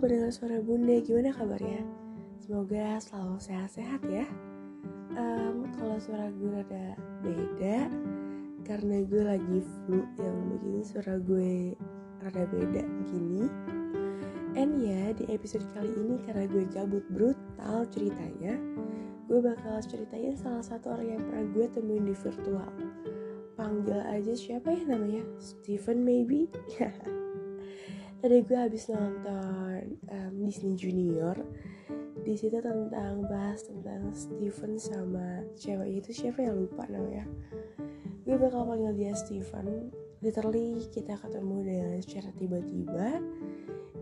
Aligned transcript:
pendengar 0.00 0.32
suara 0.32 0.64
bunda, 0.64 0.96
gimana 1.04 1.28
kabarnya? 1.28 1.84
Semoga 2.40 2.96
selalu 3.04 3.36
sehat-sehat 3.36 4.00
ya. 4.08 4.24
Um, 5.12 5.68
kalau 5.76 6.00
suara 6.00 6.32
gue 6.32 6.48
rada 6.56 6.96
beda, 7.20 7.92
karena 8.64 9.04
gue 9.04 9.22
lagi 9.22 9.58
flu 9.60 10.00
yang 10.16 10.36
begini 10.56 10.80
suara 10.80 11.20
gue 11.20 11.76
rada 12.24 12.48
beda 12.48 12.80
gini. 13.12 13.44
And 14.56 14.80
ya 14.80 15.12
di 15.12 15.28
episode 15.28 15.68
kali 15.76 15.92
ini 15.92 16.16
karena 16.24 16.48
gue 16.48 16.64
gabut 16.72 17.04
brutal 17.12 17.84
ceritanya, 17.92 18.56
gue 19.28 19.38
bakal 19.44 19.84
ceritain 19.84 20.32
salah 20.32 20.64
satu 20.64 20.96
orang 20.96 21.20
yang 21.20 21.22
pernah 21.28 21.44
gue 21.52 21.66
temuin 21.76 22.08
di 22.08 22.16
virtual. 22.16 22.72
Panggil 23.52 24.00
aja 24.00 24.32
siapa 24.32 24.72
ya 24.72 24.82
namanya? 24.88 25.28
Steven 25.36 26.00
maybe? 26.00 26.48
tadi 28.20 28.44
gue 28.44 28.58
habis 28.58 28.84
nonton 28.92 29.96
um, 30.12 30.32
Disney 30.44 30.76
Junior. 30.76 31.40
Di 32.20 32.36
situ 32.36 32.60
tentang 32.60 33.24
bahas 33.24 33.64
tentang 33.64 34.12
Steven 34.12 34.76
sama 34.76 35.40
cewek 35.56 36.04
itu. 36.04 36.12
Siapa 36.12 36.44
yang 36.44 36.60
lupa 36.60 36.84
namanya. 36.92 37.24
Gue 38.28 38.36
bakal 38.36 38.68
panggil 38.68 38.92
dia 38.92 39.16
Steven 39.16 39.88
literally 40.20 40.84
kita 40.92 41.16
ketemu 41.16 41.56
dengan 41.64 41.96
secara 42.04 42.28
tiba-tiba. 42.36 43.08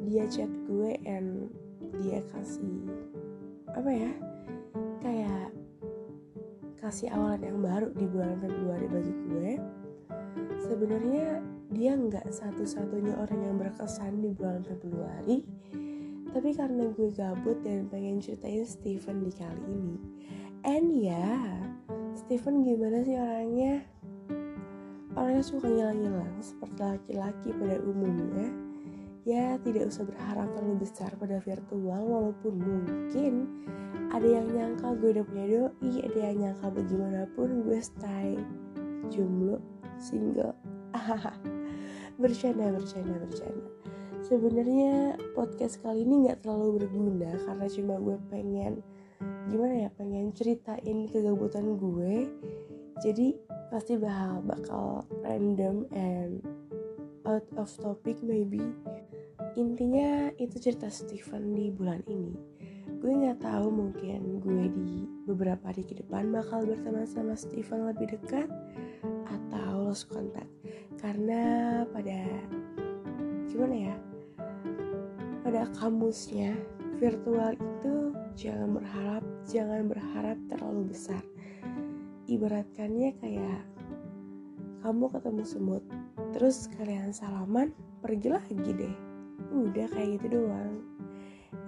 Dia 0.02 0.26
chat 0.26 0.50
gue 0.66 0.98
and 1.06 1.46
dia 2.02 2.18
kasih 2.34 2.90
apa 3.70 3.90
ya? 3.94 4.10
Kayak 4.98 5.54
kasih 6.82 7.14
awalan 7.14 7.42
yang 7.46 7.58
baru 7.62 7.88
di 7.94 8.06
bulan 8.10 8.34
Februari 8.42 8.86
bagi 8.90 9.14
gue. 9.14 9.50
Sebenarnya 10.58 11.57
dia 11.68 11.92
nggak 11.92 12.32
satu-satunya 12.32 13.16
orang 13.20 13.40
yang 13.44 13.56
berkesan 13.60 14.24
di 14.24 14.32
bulan 14.32 14.64
Februari 14.64 15.44
tapi 16.28 16.52
karena 16.52 16.92
gue 16.92 17.08
gabut 17.16 17.56
dan 17.64 17.88
pengen 17.88 18.20
ceritain 18.20 18.64
Steven 18.68 19.24
di 19.24 19.32
kali 19.32 19.64
ini. 19.64 19.96
And 20.66 20.92
ya 20.92 21.16
yeah, 21.16 21.48
Steven 22.12 22.60
gimana 22.66 23.00
sih 23.00 23.16
orangnya? 23.16 23.80
Orangnya 25.16 25.44
suka 25.44 25.66
ngilang-ngilang 25.72 26.36
seperti 26.44 26.80
laki-laki 26.84 27.48
pada 27.56 27.76
umumnya. 27.80 28.48
Ya 29.24 29.56
tidak 29.60 29.88
usah 29.92 30.04
berharap 30.08 30.48
terlalu 30.56 30.84
besar 30.84 31.12
pada 31.16 31.40
virtual 31.40 32.00
walaupun 32.04 32.54
mungkin 32.60 33.32
ada 34.08 34.24
yang 34.24 34.48
nyangka 34.52 34.96
gue 35.00 35.20
udah 35.20 35.24
punya 35.26 35.44
doi 35.48 35.92
ada 36.00 36.18
yang 36.32 36.36
nyangka 36.48 36.66
bagaimanapun 36.72 37.48
gue 37.68 37.76
stay 37.76 38.40
jomblo 39.12 39.60
single 40.00 40.56
bercanda 42.20 42.72
bercanda 42.74 43.16
bercanda. 43.20 43.68
Sebenarnya 44.26 45.16
podcast 45.32 45.80
kali 45.80 46.02
ini 46.04 46.28
nggak 46.28 46.44
terlalu 46.44 46.84
berguna 46.84 47.32
karena 47.46 47.66
cuma 47.70 47.94
gue 48.02 48.16
pengen 48.28 48.82
gimana 49.48 49.88
ya 49.88 49.90
pengen 49.94 50.34
ceritain 50.34 51.08
kegabutan 51.08 51.78
gue. 51.78 52.28
Jadi 52.98 53.38
pasti 53.70 53.94
bakal 53.94 54.42
bakal 54.42 54.86
random 55.22 55.86
and 55.94 56.42
out 57.24 57.46
of 57.56 57.70
topic 57.78 58.18
maybe. 58.20 58.60
Intinya 59.54 60.30
itu 60.38 60.58
cerita 60.58 60.90
Steven 60.90 61.54
di 61.54 61.70
bulan 61.70 62.02
ini. 62.10 62.34
Gue 62.98 63.14
nggak 63.14 63.46
tahu 63.46 63.70
mungkin 63.70 64.42
gue 64.42 64.64
di 64.74 65.06
beberapa 65.24 65.70
hari 65.70 65.86
ke 65.86 65.94
depan 66.02 66.34
bakal 66.34 66.66
berteman 66.66 67.06
sama 67.06 67.38
Steven 67.38 67.86
lebih 67.94 68.18
dekat 68.18 68.50
lost 69.88 70.12
contact. 70.12 70.52
Karena 71.00 71.40
pada 71.88 72.20
gimana 73.48 73.88
ya 73.88 73.96
pada 75.40 75.64
kamusnya 75.80 76.52
virtual 77.00 77.56
itu 77.56 78.12
jangan 78.36 78.76
berharap 78.76 79.24
jangan 79.48 79.88
berharap 79.88 80.36
terlalu 80.52 80.92
besar. 80.92 81.24
Ibaratkannya 82.28 83.16
kayak 83.16 83.64
kamu 84.84 85.08
ketemu 85.08 85.42
semut 85.48 85.84
terus 86.36 86.68
kalian 86.76 87.16
salaman 87.16 87.72
pergi 88.04 88.28
lagi 88.28 88.70
deh. 88.76 88.96
Udah 89.56 89.88
kayak 89.88 90.20
gitu 90.20 90.36
doang. 90.36 90.84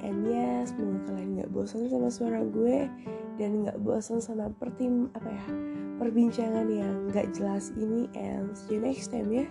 And 0.05 0.29
ya 0.29 0.69
semoga 0.69 1.09
kalian 1.09 1.41
nggak 1.41 1.53
bosan 1.57 1.89
sama 1.89 2.13
suara 2.13 2.45
gue 2.45 2.85
dan 3.41 3.65
nggak 3.65 3.81
bosan 3.81 4.21
sama 4.21 4.53
pertim 4.61 5.09
apa 5.17 5.33
ya 5.33 5.45
perbincangan 5.97 6.69
yang 6.69 7.09
nggak 7.09 7.33
jelas 7.33 7.73
ini 7.81 8.05
and 8.13 8.53
see 8.53 8.77
you 8.77 8.85
next 8.85 9.09
time 9.09 9.33
ya 9.33 9.49